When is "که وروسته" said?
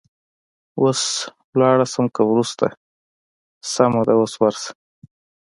2.15-2.65